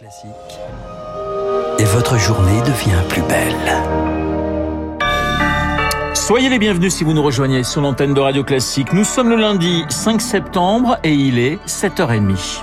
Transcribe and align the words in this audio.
Classique. 0.00 0.30
Et 1.78 1.84
votre 1.84 2.16
journée 2.16 2.58
devient 2.62 3.02
plus 3.10 3.20
belle. 3.20 5.04
Soyez 6.14 6.48
les 6.48 6.58
bienvenus 6.58 6.94
si 6.94 7.04
vous 7.04 7.12
nous 7.12 7.22
rejoignez 7.22 7.64
sur 7.64 7.82
l'antenne 7.82 8.14
de 8.14 8.20
Radio 8.20 8.42
Classique. 8.42 8.94
Nous 8.94 9.04
sommes 9.04 9.28
le 9.28 9.36
lundi 9.36 9.84
5 9.90 10.22
septembre 10.22 10.96
et 11.04 11.12
il 11.12 11.38
est 11.38 11.56
7h30. 11.66 12.62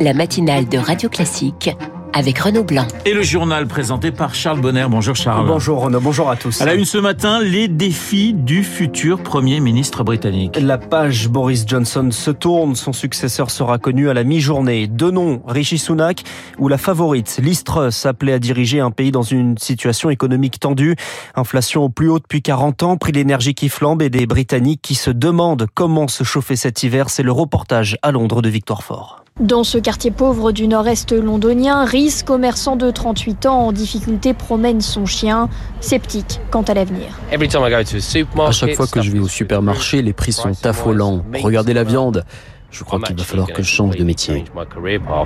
La 0.00 0.12
matinale 0.12 0.68
de 0.68 0.78
Radio 0.78 1.08
Classique 1.08 1.70
avec 2.12 2.38
Renaud 2.38 2.64
Blanc. 2.64 2.86
Et 3.04 3.14
le 3.14 3.22
journal 3.22 3.66
présenté 3.66 4.10
par 4.10 4.34
Charles 4.34 4.60
Bonner. 4.60 4.86
Bonjour 4.88 5.16
Charles. 5.16 5.46
Bonjour 5.46 5.80
Renaud, 5.80 6.00
bonjour 6.00 6.30
à 6.30 6.36
tous. 6.36 6.60
À 6.60 6.66
la 6.66 6.74
une 6.74 6.84
ce 6.84 6.98
matin, 6.98 7.40
les 7.40 7.68
défis 7.68 8.34
du 8.34 8.64
futur 8.64 9.22
Premier 9.22 9.60
ministre 9.60 10.04
britannique. 10.04 10.58
La 10.60 10.78
page 10.78 11.28
Boris 11.28 11.64
Johnson 11.66 12.10
se 12.10 12.30
tourne, 12.30 12.76
son 12.76 12.92
successeur 12.92 13.50
sera 13.50 13.78
connu 13.78 14.08
à 14.08 14.14
la 14.14 14.24
mi-journée. 14.24 14.86
Deux 14.86 15.10
noms, 15.10 15.42
Rishi 15.46 15.78
Sunak 15.78 16.22
ou 16.58 16.68
la 16.68 16.78
favorite, 16.78 17.38
Liz 17.42 17.64
Truss, 17.64 18.06
appelée 18.06 18.32
à 18.32 18.38
diriger 18.38 18.80
un 18.80 18.90
pays 18.90 19.12
dans 19.12 19.22
une 19.22 19.58
situation 19.58 20.10
économique 20.10 20.60
tendue. 20.60 20.96
Inflation 21.34 21.84
au 21.84 21.88
plus 21.88 22.08
haut 22.08 22.18
depuis 22.18 22.42
40 22.42 22.82
ans, 22.82 22.96
prix 22.96 23.12
d'énergie 23.12 23.54
qui 23.54 23.68
flambe 23.68 24.02
et 24.02 24.10
des 24.10 24.26
Britanniques 24.26 24.82
qui 24.82 24.94
se 24.94 25.10
demandent 25.10 25.66
comment 25.74 26.08
se 26.08 26.24
chauffer 26.24 26.56
cet 26.56 26.82
hiver. 26.82 27.10
C'est 27.10 27.22
le 27.22 27.32
reportage 27.32 27.96
à 28.02 28.12
Londres 28.12 28.42
de 28.42 28.48
Victoire 28.48 28.82
Fort. 28.82 29.21
Dans 29.40 29.64
ce 29.64 29.78
quartier 29.78 30.10
pauvre 30.10 30.52
du 30.52 30.68
nord-est 30.68 31.12
londonien, 31.12 31.86
Rhys, 31.86 32.22
commerçant 32.24 32.76
de 32.76 32.90
38 32.90 33.46
ans 33.46 33.66
en 33.68 33.72
difficulté, 33.72 34.34
promène 34.34 34.82
son 34.82 35.06
chien, 35.06 35.48
sceptique 35.80 36.38
quant 36.50 36.60
à 36.62 36.74
l'avenir. 36.74 37.18
À 37.32 38.50
chaque 38.52 38.74
fois 38.74 38.86
que 38.86 39.00
je 39.00 39.10
vais 39.10 39.18
au 39.18 39.28
supermarché, 39.28 40.02
les 40.02 40.12
prix 40.12 40.32
sont 40.32 40.66
affolants. 40.66 41.24
Regardez 41.42 41.72
la 41.72 41.82
viande. 41.82 42.24
Je 42.72 42.84
crois 42.84 42.98
qu'il 43.00 43.14
va 43.14 43.22
falloir 43.22 43.48
que 43.48 43.62
je 43.62 43.68
change 43.68 43.96
de 43.96 44.02
métier. 44.02 44.44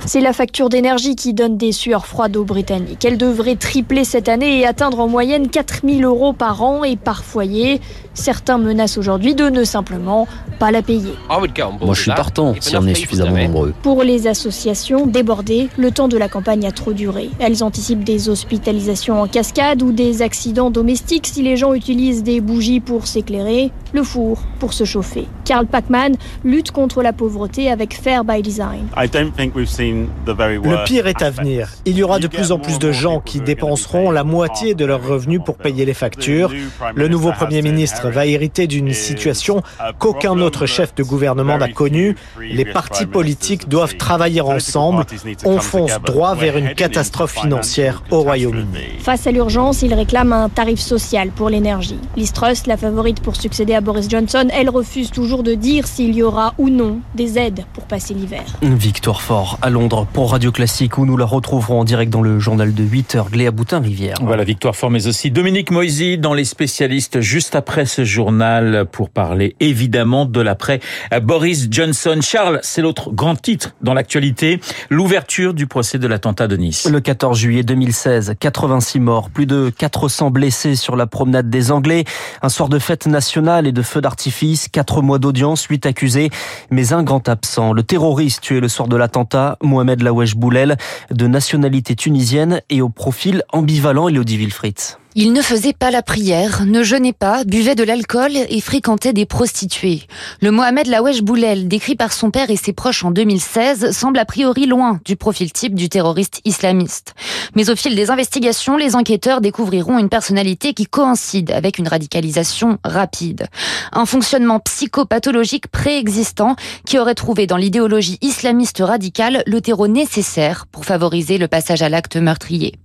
C'est 0.05 0.19
la 0.19 0.33
facture 0.33 0.67
d'énergie 0.67 1.15
qui 1.15 1.33
donne 1.33 1.57
des 1.57 1.71
sueurs 1.71 2.05
froides 2.05 2.35
aux 2.35 2.43
Britanniques. 2.43 3.05
Elle 3.05 3.17
devrait 3.17 3.55
tripler 3.55 4.03
cette 4.03 4.27
année 4.27 4.59
et 4.59 4.67
atteindre 4.67 4.99
en 4.99 5.07
moyenne 5.07 5.47
4000 5.47 6.03
euros 6.03 6.33
par 6.33 6.61
an 6.61 6.83
et 6.83 6.97
par 6.97 7.23
foyer. 7.23 7.79
Certains 8.13 8.57
menacent 8.57 8.97
aujourd'hui 8.97 9.33
de 9.33 9.45
ne 9.49 9.63
simplement 9.63 10.27
pas 10.59 10.71
la 10.71 10.81
payer. 10.81 11.13
Moi, 11.29 11.93
je 11.93 12.01
suis 12.01 12.11
partant 12.11 12.53
si 12.59 12.75
on 12.75 12.85
est 12.85 12.95
suffisamment 12.95 13.37
nombreux. 13.37 13.73
Pour 13.81 14.03
les 14.03 14.27
associations 14.27 15.07
débordées, 15.07 15.69
le 15.77 15.91
temps 15.91 16.09
de 16.09 16.17
la 16.17 16.27
campagne 16.27 16.65
a 16.65 16.71
trop 16.71 16.91
duré. 16.91 17.29
Elles 17.39 17.63
anticipent 17.63 18.03
des 18.03 18.27
hospitalisations 18.27 19.21
en 19.21 19.27
cascade 19.27 19.81
ou 19.83 19.93
des 19.93 20.21
accidents 20.21 20.69
domestiques 20.69 21.27
si 21.27 21.43
les 21.43 21.55
gens 21.55 21.73
utilisent 21.73 22.23
des 22.23 22.41
bougies 22.41 22.81
pour 22.81 23.07
s'éclairer, 23.07 23.71
le 23.93 24.03
four 24.03 24.39
pour 24.59 24.73
se 24.73 24.83
chauffer. 24.83 25.27
Karl 25.45 25.65
Pacman 25.65 26.15
lutte 26.43 26.71
contre 26.71 27.01
la 27.01 27.13
pauvreté 27.13 27.36
avec 27.71 27.93
Fair 27.93 28.23
by 28.23 28.41
Design. 28.41 28.87
Le 28.97 30.85
pire 30.85 31.07
est 31.07 31.21
à 31.21 31.29
venir. 31.29 31.69
Il 31.85 31.97
y 31.97 32.03
aura 32.03 32.19
de 32.19 32.27
plus 32.27 32.51
en 32.51 32.59
plus 32.59 32.79
de 32.79 32.91
gens 32.91 33.19
qui 33.19 33.39
dépenseront 33.39 34.11
la 34.11 34.23
moitié 34.23 34.75
de 34.75 34.85
leurs 34.85 35.05
revenus 35.05 35.41
pour 35.45 35.57
payer 35.57 35.85
les 35.85 35.93
factures. 35.93 36.51
Le 36.95 37.07
nouveau 37.07 37.31
Premier 37.31 37.61
ministre 37.61 38.09
va 38.09 38.25
hériter 38.25 38.67
d'une 38.67 38.93
situation 38.93 39.61
qu'aucun 39.99 40.39
autre 40.39 40.65
chef 40.65 40.95
de 40.95 41.03
gouvernement 41.03 41.57
n'a 41.57 41.69
connue. 41.69 42.15
Les 42.39 42.65
partis 42.65 43.05
politiques 43.05 43.67
doivent 43.69 43.97
travailler 43.97 44.41
ensemble. 44.41 45.05
On 45.45 45.59
fonce 45.59 45.99
droit 46.05 46.35
vers 46.35 46.57
une 46.57 46.73
catastrophe 46.73 47.39
financière 47.39 48.03
au 48.11 48.21
Royaume-Uni. 48.21 48.99
Face 48.99 49.27
à 49.27 49.31
l'urgence, 49.31 49.81
il 49.81 49.93
réclame 49.93 50.33
un 50.33 50.49
tarif 50.49 50.79
social 50.79 51.29
pour 51.29 51.49
l'énergie. 51.49 51.99
Liz 52.15 52.33
Truss, 52.33 52.67
la 52.67 52.77
favorite 52.77 53.21
pour 53.21 53.35
succéder 53.35 53.73
à 53.73 53.81
Boris 53.81 54.09
Johnson, 54.09 54.47
elle 54.51 54.69
refuse 54.69 55.11
toujours 55.11 55.43
de 55.43 55.53
dire 55.53 55.87
s'il 55.87 56.15
y 56.15 56.23
aura 56.23 56.53
ou 56.57 56.69
non 56.69 56.99
des 57.15 57.26
aides 57.35 57.65
pour 57.73 57.85
passer 57.85 58.13
l'hiver. 58.13 58.43
Victoire 58.61 59.21
Fort 59.21 59.57
à 59.61 59.69
Londres 59.69 60.05
pour 60.13 60.31
Radio 60.31 60.51
Classique 60.51 60.97
où 60.97 61.05
nous 61.05 61.17
la 61.17 61.25
retrouverons 61.25 61.81
en 61.81 61.83
direct 61.83 62.11
dans 62.11 62.21
le 62.21 62.39
journal 62.39 62.73
de 62.73 62.83
8h, 62.83 63.29
Gléa 63.31 63.51
Boutin-Rivière. 63.51 64.17
Voilà, 64.21 64.43
Victoire 64.43 64.75
Fort, 64.75 64.91
mais 64.91 65.07
aussi 65.07 65.31
Dominique 65.31 65.71
Moisy 65.71 66.17
dans 66.17 66.33
les 66.33 66.45
spécialistes 66.45 67.19
juste 67.21 67.55
après 67.55 67.85
ce 67.85 68.05
journal 68.05 68.85
pour 68.91 69.09
parler 69.09 69.55
évidemment 69.59 70.25
de 70.25 70.41
l'après 70.41 70.79
Boris 71.23 71.67
Johnson. 71.71 72.19
Charles, 72.21 72.59
c'est 72.63 72.81
l'autre 72.81 73.11
grand 73.11 73.35
titre 73.35 73.75
dans 73.81 73.93
l'actualité, 73.93 74.59
l'ouverture 74.89 75.53
du 75.53 75.67
procès 75.67 75.99
de 75.99 76.07
l'attentat 76.07 76.47
de 76.47 76.57
Nice. 76.57 76.87
Le 76.89 76.99
14 76.99 77.37
juillet 77.37 77.63
2016, 77.63 78.35
86 78.39 78.99
morts, 78.99 79.29
plus 79.29 79.45
de 79.45 79.71
400 79.75 80.31
blessés 80.31 80.75
sur 80.75 80.95
la 80.95 81.07
promenade 81.07 81.49
des 81.49 81.71
Anglais, 81.71 82.03
un 82.41 82.49
soir 82.49 82.69
de 82.69 82.79
fête 82.79 83.07
nationale 83.07 83.67
et 83.67 83.71
de 83.71 83.81
feux 83.81 84.01
d'artifice, 84.01 84.67
quatre 84.67 85.01
mois 85.01 85.19
d'audience, 85.19 85.63
huit 85.65 85.85
accusés, 85.85 86.29
mais 86.71 86.93
un 86.93 87.03
grand 87.03 87.16
absent, 87.25 87.73
le 87.73 87.83
terroriste 87.83 88.41
tué 88.41 88.59
le 88.59 88.67
soir 88.67 88.87
de 88.87 88.95
l'attentat, 88.95 89.57
Mohamed 89.61 90.01
Lawesh 90.01 90.35
Boulel, 90.35 90.77
de 91.11 91.27
nationalité 91.27 91.95
tunisienne 91.95 92.61
et 92.69 92.81
au 92.81 92.89
profil 92.89 93.43
ambivalent, 93.51 94.07
Elodie 94.07 94.37
Wilfried. 94.37 94.75
Il 95.19 95.33
ne 95.33 95.41
faisait 95.41 95.73
pas 95.73 95.89
la 95.89 96.03
prière, 96.03 96.63
ne 96.67 96.83
jeûnait 96.83 97.11
pas, 97.11 97.43
buvait 97.43 97.73
de 97.73 97.81
l'alcool 97.81 98.33
et 98.35 98.61
fréquentait 98.61 99.13
des 99.13 99.25
prostituées. 99.25 100.03
Le 100.43 100.51
Mohamed 100.51 100.85
Lawesh 100.85 101.23
Boulel, 101.23 101.67
décrit 101.67 101.95
par 101.95 102.13
son 102.13 102.29
père 102.29 102.51
et 102.51 102.55
ses 102.55 102.71
proches 102.71 103.03
en 103.03 103.09
2016, 103.09 103.97
semble 103.97 104.19
a 104.19 104.25
priori 104.25 104.67
loin 104.67 104.99
du 105.05 105.15
profil 105.15 105.51
type 105.51 105.73
du 105.73 105.89
terroriste 105.89 106.41
islamiste. 106.45 107.15
Mais 107.55 107.71
au 107.71 107.75
fil 107.75 107.95
des 107.95 108.11
investigations, 108.11 108.77
les 108.77 108.95
enquêteurs 108.95 109.41
découvriront 109.41 109.97
une 109.97 110.07
personnalité 110.07 110.75
qui 110.75 110.85
coïncide 110.85 111.49
avec 111.49 111.79
une 111.79 111.87
radicalisation 111.87 112.77
rapide. 112.83 113.47
Un 113.93 114.05
fonctionnement 114.05 114.59
psychopathologique 114.59 115.67
préexistant 115.67 116.55
qui 116.85 116.99
aurait 116.99 117.15
trouvé 117.15 117.47
dans 117.47 117.57
l'idéologie 117.57 118.19
islamiste 118.21 118.83
radicale 118.85 119.41
le 119.47 119.61
terreau 119.61 119.87
nécessaire 119.87 120.67
pour 120.71 120.85
favoriser 120.85 121.39
le 121.39 121.47
passage 121.47 121.81
à 121.81 121.89
l'acte 121.89 122.17
meurtrier. 122.17 122.75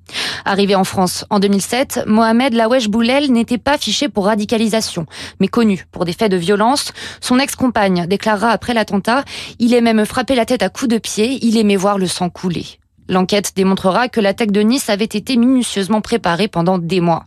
Arrivé 0.44 0.74
en 0.74 0.84
France 0.84 1.24
en 1.30 1.38
2007, 1.38 2.04
Mohamed 2.06 2.54
Lawesh 2.54 2.88
Boulel 2.88 3.32
n'était 3.32 3.58
pas 3.58 3.78
fiché 3.78 4.08
pour 4.08 4.26
radicalisation, 4.26 5.06
mais 5.40 5.48
connu 5.48 5.86
pour 5.92 6.04
des 6.04 6.12
faits 6.12 6.30
de 6.30 6.36
violence. 6.36 6.92
Son 7.20 7.38
ex-compagne 7.38 8.06
déclara 8.06 8.50
après 8.50 8.74
l'attentat, 8.74 9.24
il 9.58 9.74
aimait 9.74 9.94
me 9.94 10.04
frapper 10.04 10.34
la 10.34 10.46
tête 10.46 10.62
à 10.62 10.68
coups 10.68 10.88
de 10.88 10.98
pied, 10.98 11.38
il 11.42 11.56
aimait 11.56 11.76
voir 11.76 11.98
le 11.98 12.06
sang 12.06 12.28
couler. 12.28 12.66
L'enquête 13.08 13.52
démontrera 13.56 14.08
que 14.08 14.20
l'attaque 14.20 14.52
de 14.52 14.60
Nice 14.60 14.88
avait 14.88 15.04
été 15.04 15.36
minutieusement 15.36 16.00
préparée 16.00 16.48
pendant 16.48 16.78
des 16.78 17.00
mois. 17.00 17.24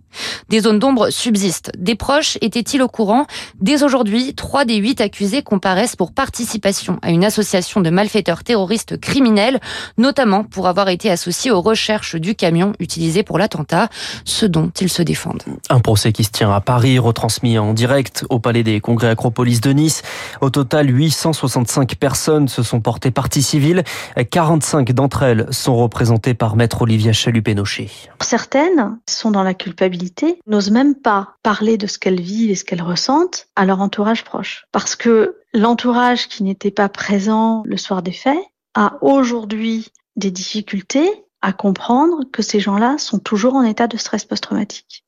Des 0.49 0.61
zones 0.61 0.79
d'ombre 0.79 1.09
subsistent. 1.09 1.71
Des 1.77 1.95
proches 1.95 2.37
étaient-ils 2.41 2.81
au 2.81 2.87
courant? 2.87 3.25
Dès 3.59 3.83
aujourd'hui, 3.83 4.33
trois 4.33 4.65
des 4.65 4.75
huit 4.75 5.01
accusés 5.01 5.43
comparaissent 5.43 5.95
pour 5.95 6.11
participation 6.11 6.99
à 7.01 7.11
une 7.11 7.25
association 7.25 7.81
de 7.81 7.89
malfaiteurs 7.89 8.43
terroristes 8.43 8.99
criminels, 8.99 9.59
notamment 9.97 10.43
pour 10.43 10.67
avoir 10.67 10.89
été 10.89 11.09
associés 11.09 11.51
aux 11.51 11.61
recherches 11.61 12.15
du 12.15 12.35
camion 12.35 12.73
utilisé 12.79 13.23
pour 13.23 13.37
l'attentat, 13.37 13.89
ce 14.23 14.45
dont 14.45 14.71
ils 14.79 14.89
se 14.89 15.01
défendent. 15.01 15.43
Un 15.69 15.79
procès 15.79 16.11
qui 16.11 16.23
se 16.23 16.31
tient 16.31 16.51
à 16.51 16.61
Paris, 16.61 16.99
retransmis 16.99 17.57
en 17.57 17.73
direct 17.73 18.25
au 18.29 18.39
Palais 18.39 18.63
des 18.63 18.79
Congrès 18.81 19.09
Acropolis 19.09 19.61
de 19.61 19.71
Nice. 19.71 20.01
Au 20.41 20.49
total, 20.49 20.89
865 20.89 21.95
personnes 21.95 22.47
se 22.47 22.63
sont 22.63 22.79
portées 22.79 23.11
partie 23.11 23.43
civile. 23.43 23.83
45 24.29 24.91
d'entre 24.91 25.23
elles 25.23 25.47
sont 25.51 25.75
représentées 25.75 26.33
par 26.33 26.55
maître 26.55 26.81
Olivia 26.81 27.13
Chalut-Pénochet. 27.13 27.89
Certaines 28.21 28.97
sont 29.09 29.31
dans 29.31 29.43
la 29.43 29.53
culpabilité 29.53 30.04
n'osent 30.47 30.71
même 30.71 30.95
pas 30.95 31.35
parler 31.43 31.77
de 31.77 31.87
ce 31.87 31.97
qu'elles 31.97 32.21
vivent 32.21 32.51
et 32.51 32.55
ce 32.55 32.63
qu'elles 32.63 32.81
ressentent 32.81 33.47
à 33.55 33.65
leur 33.65 33.81
entourage 33.81 34.23
proche. 34.23 34.65
Parce 34.71 34.95
que 34.95 35.37
l'entourage 35.53 36.27
qui 36.27 36.43
n'était 36.43 36.71
pas 36.71 36.89
présent 36.89 37.63
le 37.65 37.77
soir 37.77 38.01
des 38.01 38.11
faits 38.11 38.43
a 38.73 38.97
aujourd'hui 39.01 39.91
des 40.15 40.31
difficultés 40.31 41.09
à 41.41 41.53
comprendre 41.53 42.23
que 42.31 42.41
ces 42.41 42.59
gens-là 42.59 42.97
sont 42.97 43.19
toujours 43.19 43.55
en 43.55 43.63
état 43.63 43.87
de 43.87 43.97
stress 43.97 44.25
post-traumatique. 44.25 45.05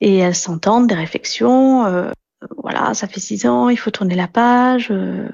Et 0.00 0.18
elles 0.18 0.34
s'entendent 0.34 0.86
des 0.86 0.94
réflexions, 0.94 1.86
euh, 1.86 2.10
voilà, 2.56 2.94
ça 2.94 3.08
fait 3.08 3.20
six 3.20 3.46
ans, 3.46 3.68
il 3.68 3.78
faut 3.78 3.90
tourner 3.90 4.14
la 4.14 4.28
page. 4.28 4.88
Euh, 4.90 5.28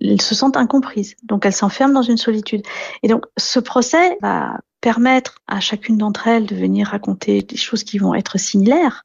elles 0.00 0.20
se 0.20 0.34
sentent 0.34 0.56
incomprises, 0.56 1.16
donc 1.22 1.46
elles 1.46 1.52
s'enferment 1.52 1.94
dans 1.94 2.02
une 2.02 2.16
solitude. 2.16 2.62
Et 3.02 3.08
donc 3.08 3.24
ce 3.36 3.60
procès 3.60 4.18
va 4.22 4.58
permettre 4.80 5.38
à 5.46 5.60
chacune 5.60 5.96
d'entre 5.96 6.28
elles 6.28 6.46
de 6.46 6.54
venir 6.54 6.88
raconter 6.88 7.42
des 7.42 7.56
choses 7.56 7.84
qui 7.84 7.98
vont 7.98 8.14
être 8.14 8.38
similaires. 8.38 9.04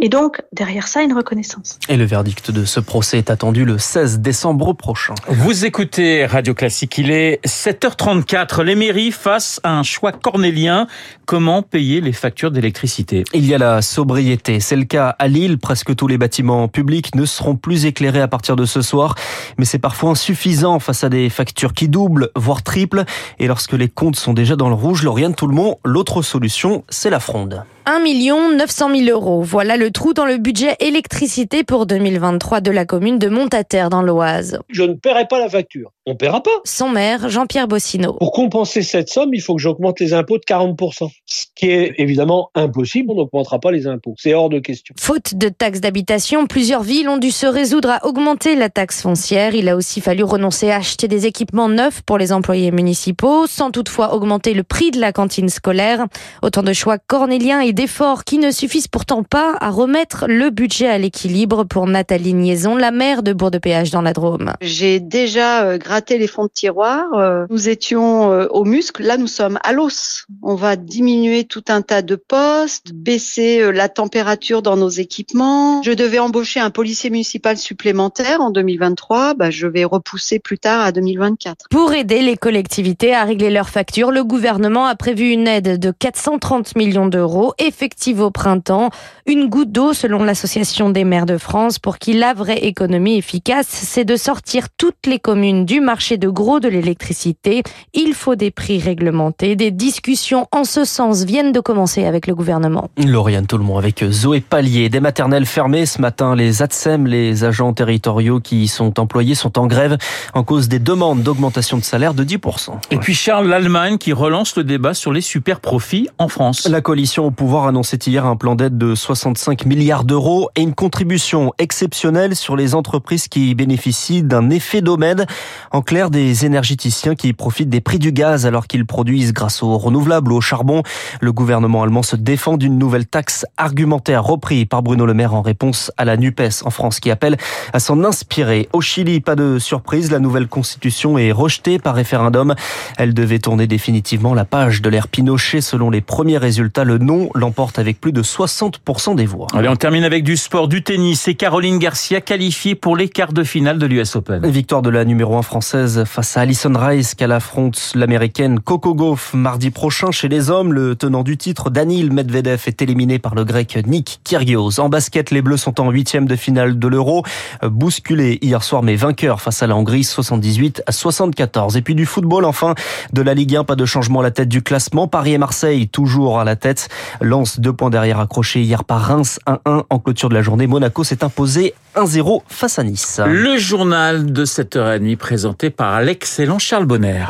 Et 0.00 0.08
donc, 0.08 0.40
derrière 0.52 0.88
ça, 0.88 1.02
une 1.02 1.12
reconnaissance. 1.12 1.78
Et 1.88 1.98
le 1.98 2.04
verdict 2.04 2.50
de 2.50 2.64
ce 2.64 2.80
procès 2.80 3.18
est 3.18 3.30
attendu 3.30 3.66
le 3.66 3.76
16 3.76 4.20
décembre 4.20 4.72
prochain. 4.72 5.14
Vous 5.28 5.66
écoutez 5.66 6.24
Radio 6.24 6.54
Classique, 6.54 6.96
il 6.96 7.10
est 7.10 7.44
7h34. 7.46 8.62
Les 8.62 8.74
mairies 8.74 9.12
face 9.12 9.60
à 9.62 9.78
un 9.78 9.82
choix 9.82 10.10
cornélien. 10.10 10.86
Comment 11.26 11.62
payer 11.62 12.00
les 12.00 12.12
factures 12.12 12.50
d'électricité? 12.50 13.24
Il 13.34 13.46
y 13.46 13.54
a 13.54 13.58
la 13.58 13.82
sobriété. 13.82 14.60
C'est 14.60 14.76
le 14.76 14.84
cas 14.84 15.14
à 15.18 15.28
Lille. 15.28 15.58
Presque 15.58 15.94
tous 15.94 16.08
les 16.08 16.16
bâtiments 16.16 16.68
publics 16.68 17.14
ne 17.14 17.26
seront 17.26 17.56
plus 17.56 17.84
éclairés 17.84 18.22
à 18.22 18.28
partir 18.28 18.56
de 18.56 18.64
ce 18.64 18.80
soir. 18.80 19.14
Mais 19.58 19.66
c'est 19.66 19.78
parfois 19.78 20.10
insuffisant 20.10 20.78
face 20.78 21.04
à 21.04 21.10
des 21.10 21.28
factures 21.28 21.74
qui 21.74 21.88
doublent, 21.88 22.30
voire 22.34 22.62
triplent. 22.62 23.04
Et 23.38 23.46
lorsque 23.46 23.74
les 23.74 23.90
comptes 23.90 24.16
sont 24.16 24.32
déjà 24.32 24.56
dans 24.56 24.68
le 24.68 24.74
rouge, 24.74 25.02
Lauriane 25.02 25.34
Tout 25.34 25.46
le 25.46 25.54
monde, 25.54 25.76
l'autre 25.84 26.22
solution, 26.22 26.82
c'est 26.88 27.10
la 27.10 27.20
fronde. 27.20 27.62
1 27.84 28.56
900 28.56 28.94
000 28.94 29.10
euros. 29.10 29.42
Voilà 29.42 29.76
le 29.76 29.90
trou 29.90 30.12
dans 30.12 30.24
le 30.24 30.38
budget 30.38 30.76
électricité 30.78 31.64
pour 31.64 31.86
2023 31.86 32.60
de 32.60 32.70
la 32.70 32.84
commune 32.84 33.18
de 33.18 33.28
Montataire 33.28 33.90
dans 33.90 34.02
l'Oise. 34.02 34.60
Je 34.68 34.82
ne 34.82 34.94
paierai 34.94 35.26
pas 35.26 35.40
la 35.40 35.48
facture. 35.48 35.90
On 36.06 36.12
ne 36.12 36.16
paiera 36.16 36.42
pas. 36.42 36.50
Son 36.64 36.88
maire, 36.88 37.28
Jean-Pierre 37.28 37.68
Bossino. 37.68 38.14
Pour 38.14 38.32
compenser 38.32 38.82
cette 38.82 39.08
somme, 39.08 39.34
il 39.34 39.40
faut 39.40 39.54
que 39.54 39.62
j'augmente 39.62 40.00
les 40.00 40.14
impôts 40.14 40.38
de 40.38 40.44
40%. 40.44 41.08
Ce 41.26 41.46
qui 41.54 41.70
est 41.70 41.94
évidemment 41.98 42.50
impossible, 42.54 43.10
on 43.12 43.14
n'augmentera 43.14 43.60
pas 43.60 43.70
les 43.70 43.86
impôts. 43.86 44.14
C'est 44.18 44.34
hors 44.34 44.48
de 44.48 44.58
question. 44.58 44.94
Faute 44.98 45.34
de 45.34 45.48
taxes 45.48 45.80
d'habitation, 45.80 46.46
plusieurs 46.46 46.82
villes 46.82 47.08
ont 47.08 47.18
dû 47.18 47.30
se 47.30 47.46
résoudre 47.46 47.90
à 47.90 48.06
augmenter 48.06 48.56
la 48.56 48.68
taxe 48.68 49.02
foncière. 49.02 49.54
Il 49.54 49.68
a 49.68 49.76
aussi 49.76 50.00
fallu 50.00 50.24
renoncer 50.24 50.70
à 50.70 50.76
acheter 50.76 51.08
des 51.08 51.26
équipements 51.26 51.68
neufs 51.68 52.02
pour 52.02 52.18
les 52.18 52.32
employés 52.32 52.70
municipaux, 52.70 53.46
sans 53.46 53.70
toutefois 53.70 54.14
augmenter 54.14 54.54
le 54.54 54.64
prix 54.64 54.90
de 54.90 55.00
la 55.00 55.12
cantine 55.12 55.48
scolaire. 55.48 56.06
Autant 56.42 56.62
de 56.62 56.72
choix 56.72 56.98
cornéliens 56.98 57.60
et 57.60 57.71
d'efforts 57.72 58.24
qui 58.24 58.38
ne 58.38 58.50
suffisent 58.50 58.88
pourtant 58.88 59.22
pas 59.22 59.56
à 59.60 59.70
remettre 59.70 60.26
le 60.28 60.50
budget 60.50 60.88
à 60.88 60.98
l'équilibre 60.98 61.64
pour 61.64 61.86
Nathalie 61.86 62.34
Niaison, 62.34 62.76
la 62.76 62.90
maire 62.90 63.22
de 63.22 63.32
Bourg-de-Péage 63.32 63.90
dans 63.90 64.02
la 64.02 64.12
Drôme. 64.12 64.52
J'ai 64.60 65.00
déjà 65.00 65.64
euh, 65.64 65.78
gratté 65.78 66.18
les 66.18 66.26
fonds 66.26 66.44
de 66.44 66.50
tiroir. 66.50 67.14
Euh, 67.14 67.46
nous 67.50 67.68
étions 67.68 68.32
euh, 68.32 68.46
au 68.50 68.64
muscle. 68.64 69.02
Là, 69.02 69.16
nous 69.16 69.26
sommes 69.26 69.58
à 69.62 69.72
l'os. 69.72 70.26
On 70.42 70.54
va 70.54 70.76
diminuer 70.76 71.44
tout 71.44 71.64
un 71.68 71.82
tas 71.82 72.02
de 72.02 72.16
postes, 72.16 72.92
baisser 72.92 73.72
la 73.72 73.88
température 73.88 74.62
dans 74.62 74.76
nos 74.76 74.88
équipements. 74.88 75.82
Je 75.82 75.92
devais 75.92 76.18
embaucher 76.18 76.60
un 76.60 76.70
policier 76.70 77.10
municipal 77.10 77.56
supplémentaire 77.56 78.40
en 78.40 78.50
2023. 78.50 79.34
Bah, 79.34 79.50
je 79.50 79.66
vais 79.66 79.84
repousser 79.84 80.38
plus 80.38 80.58
tard 80.58 80.84
à 80.84 80.92
2024. 80.92 81.66
Pour 81.70 81.92
aider 81.92 82.22
les 82.22 82.36
collectivités 82.36 83.14
à 83.14 83.24
régler 83.24 83.50
leurs 83.50 83.68
factures, 83.68 84.10
le 84.10 84.24
gouvernement 84.24 84.86
a 84.86 84.94
prévu 84.94 85.30
une 85.30 85.48
aide 85.48 85.78
de 85.78 85.90
430 85.90 86.76
millions 86.76 87.06
d'euros 87.06 87.54
effective 87.62 88.20
au 88.20 88.30
printemps. 88.30 88.90
Une 89.26 89.48
goutte 89.48 89.72
d'eau 89.72 89.92
selon 89.92 90.22
l'Association 90.24 90.90
des 90.90 91.04
maires 91.04 91.26
de 91.26 91.38
France 91.38 91.78
pour 91.78 91.98
qui 91.98 92.12
la 92.12 92.34
vraie 92.34 92.58
économie 92.58 93.16
efficace, 93.16 93.68
c'est 93.68 94.04
de 94.04 94.16
sortir 94.16 94.66
toutes 94.76 95.06
les 95.06 95.18
communes 95.18 95.64
du 95.64 95.80
marché 95.80 96.16
de 96.16 96.28
gros 96.28 96.60
de 96.60 96.68
l'électricité. 96.68 97.62
Il 97.94 98.14
faut 98.14 98.34
des 98.34 98.50
prix 98.50 98.78
réglementés. 98.78 99.56
Des 99.56 99.70
discussions 99.70 100.48
en 100.52 100.64
ce 100.64 100.84
sens 100.84 101.24
viennent 101.24 101.52
de 101.52 101.60
commencer 101.60 102.04
avec 102.04 102.26
le 102.26 102.34
gouvernement. 102.34 102.88
Lauriane 102.96 103.46
Toulmont 103.46 103.78
avec 103.78 104.04
Zoé 104.10 104.40
Pallier. 104.40 104.88
Des 104.88 105.00
maternelles 105.00 105.46
fermées 105.46 105.86
ce 105.86 106.00
matin. 106.00 106.34
Les 106.34 106.62
ATSEM, 106.62 107.06
les 107.06 107.44
agents 107.44 107.72
territoriaux 107.72 108.40
qui 108.40 108.66
sont 108.68 108.98
employés, 108.98 109.34
sont 109.34 109.58
en 109.58 109.66
grève 109.66 109.98
en 110.34 110.42
cause 110.42 110.68
des 110.68 110.78
demandes 110.78 111.22
d'augmentation 111.22 111.78
de 111.78 111.84
salaire 111.84 112.14
de 112.14 112.24
10%. 112.24 112.72
Et 112.90 112.96
puis 112.96 113.14
Charles, 113.14 113.48
l'Allemagne 113.48 113.98
qui 113.98 114.12
relance 114.12 114.56
le 114.56 114.64
débat 114.64 114.94
sur 114.94 115.12
les 115.12 115.20
super 115.20 115.60
profits 115.60 116.08
en 116.18 116.28
France. 116.28 116.68
La 116.68 116.80
coalition 116.80 117.26
au 117.26 117.30
pouvoir 117.30 117.51
annonçait 117.60 117.98
hier 118.06 118.24
un 118.24 118.34
plan 118.34 118.54
d'aide 118.54 118.78
de 118.78 118.94
65 118.94 119.66
milliards 119.66 120.04
d'euros 120.04 120.48
et 120.56 120.62
une 120.62 120.74
contribution 120.74 121.52
exceptionnelle 121.58 122.34
sur 122.34 122.56
les 122.56 122.74
entreprises 122.74 123.28
qui 123.28 123.54
bénéficient 123.54 124.22
d'un 124.22 124.48
effet 124.48 124.80
domaine. 124.80 125.26
En 125.70 125.82
clair, 125.82 126.08
des 126.08 126.46
énergéticiens 126.46 127.14
qui 127.14 127.32
profitent 127.34 127.68
des 127.68 127.82
prix 127.82 127.98
du 127.98 128.10
gaz 128.10 128.46
alors 128.46 128.66
qu'ils 128.66 128.86
produisent 128.86 129.34
grâce 129.34 129.62
aux 129.62 129.76
renouvelables 129.76 130.32
ou 130.32 130.36
au 130.36 130.40
charbon. 130.40 130.82
Le 131.20 131.32
gouvernement 131.32 131.82
allemand 131.82 132.02
se 132.02 132.16
défend 132.16 132.56
d'une 132.56 132.78
nouvelle 132.78 133.06
taxe 133.06 133.44
argumentaire 133.58 134.24
reprise 134.24 134.64
par 134.64 134.82
Bruno 134.82 135.04
Le 135.04 135.14
Maire 135.14 135.34
en 135.34 135.42
réponse 135.42 135.92
à 135.98 136.06
la 136.06 136.16
NUPES 136.16 136.64
en 136.64 136.70
France 136.70 137.00
qui 137.00 137.10
appelle 137.10 137.36
à 137.74 137.80
s'en 137.80 138.02
inspirer. 138.02 138.68
Au 138.72 138.80
Chili, 138.80 139.20
pas 139.20 139.36
de 139.36 139.58
surprise, 139.58 140.10
la 140.10 140.20
nouvelle 140.20 140.48
constitution 140.48 141.18
est 141.18 141.32
rejetée 141.32 141.78
par 141.78 141.94
référendum. 141.94 142.54
Elle 142.96 143.12
devait 143.12 143.40
tourner 143.40 143.66
définitivement 143.66 144.32
la 144.32 144.46
page 144.46 144.80
de 144.80 144.88
l'ère 144.88 145.08
Pinochet. 145.08 145.60
Selon 145.60 145.90
les 145.90 146.00
premiers 146.00 146.38
résultats, 146.38 146.84
le 146.84 146.96
non 146.96 147.28
l'emporte 147.42 147.80
avec 147.80 148.00
plus 148.00 148.12
de 148.12 148.22
60% 148.22 149.16
des 149.16 149.26
voix. 149.26 149.48
Allez, 149.52 149.68
on 149.68 149.74
termine 149.74 150.04
avec 150.04 150.22
du 150.22 150.36
sport, 150.36 150.68
du 150.68 150.84
tennis 150.84 151.26
et 151.26 151.34
Caroline 151.34 151.80
Garcia 151.80 152.20
qualifiée 152.20 152.76
pour 152.76 152.96
les 152.96 153.08
quarts 153.08 153.32
de 153.32 153.42
finale 153.42 153.78
de 153.78 153.86
l'US 153.86 154.14
Open. 154.14 154.46
Victoire 154.46 154.80
de 154.80 154.90
la 154.90 155.04
numéro 155.04 155.36
1 155.36 155.42
française 155.42 156.04
face 156.04 156.36
à 156.36 156.42
Alison 156.42 156.72
Rice 156.76 157.16
qu'elle 157.16 157.32
affronte 157.32 157.92
l'américaine 157.96 158.60
Coco 158.60 158.94
Gauff 158.94 159.34
mardi 159.34 159.70
prochain 159.70 160.12
chez 160.12 160.28
les 160.28 160.50
hommes. 160.50 160.72
Le 160.72 160.94
tenant 160.94 161.24
du 161.24 161.36
titre, 161.36 161.68
Danil 161.68 162.12
Medvedev, 162.12 162.62
est 162.68 162.80
éliminé 162.80 163.18
par 163.18 163.34
le 163.34 163.44
grec 163.44 163.76
Nick 163.88 164.20
Kyrgios. 164.22 164.78
En 164.78 164.88
basket, 164.88 165.32
les 165.32 165.42
Bleus 165.42 165.56
sont 165.56 165.80
en 165.80 165.90
huitième 165.90 166.28
de 166.28 166.36
finale 166.36 166.78
de 166.78 166.86
l'Euro, 166.86 167.24
bousculés 167.64 168.38
hier 168.40 168.62
soir 168.62 168.84
mais 168.84 168.94
vainqueurs 168.94 169.40
face 169.40 169.64
à 169.64 169.66
la 169.66 169.74
Hongrie 169.74 170.04
78 170.04 170.84
à 170.86 170.92
74. 170.92 171.76
Et 171.76 171.82
puis 171.82 171.96
du 171.96 172.06
football 172.06 172.44
enfin, 172.44 172.76
de 173.12 173.20
la 173.20 173.34
Ligue 173.34 173.56
1, 173.56 173.64
pas 173.64 173.74
de 173.74 173.84
changement 173.84 174.20
à 174.20 174.22
la 174.22 174.30
tête 174.30 174.48
du 174.48 174.62
classement. 174.62 175.08
Paris 175.08 175.32
et 175.32 175.38
Marseille 175.38 175.88
toujours 175.88 176.38
à 176.38 176.44
la 176.44 176.54
tête. 176.54 176.88
Lance 177.32 177.60
deux 177.60 177.72
points 177.72 177.88
derrière 177.88 178.20
accrochés 178.20 178.60
hier 178.60 178.84
par 178.84 179.00
Reims 179.00 179.38
1-1 179.46 179.84
en 179.88 179.98
clôture 179.98 180.28
de 180.28 180.34
la 180.34 180.42
journée. 180.42 180.66
Monaco 180.66 181.02
s'est 181.02 181.24
imposé 181.24 181.72
1-0 181.96 182.42
face 182.46 182.78
à 182.78 182.84
Nice. 182.84 183.22
Le 183.26 183.56
journal 183.56 184.30
de 184.30 184.44
7h30 184.44 185.16
présenté 185.16 185.70
par 185.70 186.02
l'excellent 186.02 186.58
Charles 186.58 186.84
Bonner. 186.84 187.24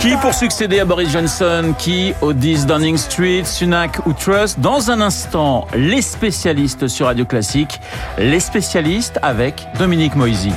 Qui 0.00 0.16
pour 0.16 0.32
succéder 0.32 0.80
à 0.80 0.84
Boris 0.84 1.10
Johnson 1.10 1.74
Qui 1.76 2.14
au 2.20 2.32
10 2.32 2.66
Downing 2.66 2.96
Street 2.96 3.42
Sunak 3.44 3.98
ou 4.06 4.12
Trust? 4.12 4.60
Dans 4.60 4.90
un 4.90 5.00
instant, 5.00 5.66
les 5.74 6.02
spécialistes 6.02 6.88
sur 6.88 7.06
Radio 7.06 7.24
Classique. 7.24 7.80
Les 8.18 8.40
spécialistes 8.40 9.18
avec 9.22 9.66
Dominique 9.78 10.14
Moisy. 10.14 10.52